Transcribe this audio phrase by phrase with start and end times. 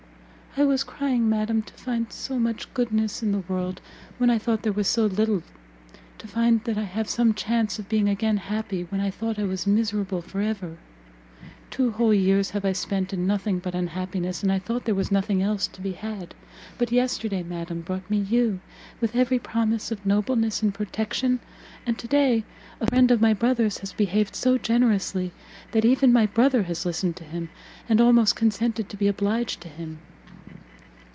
[0.57, 3.79] "I was crying, madam, to find so much goodness in the world,
[4.17, 5.43] when I thought there was so little!
[6.17, 9.65] to find I have some chance of being again happy, when I thought I was
[9.65, 10.75] miserable for ever!
[11.69, 15.09] Two whole years have I spent in nothing but unhappiness, and I thought there was
[15.09, 16.35] nothing else to be had;
[16.77, 18.59] but yesterday, madam, brought me you,
[18.99, 21.39] with every promise of nobleness and protection;
[21.85, 22.43] and to day,
[22.81, 25.31] a friend of my brother's has behaved so generously,
[25.71, 27.47] that even my brother has listened to him,
[27.87, 29.99] and almost consented to be obliged to him!"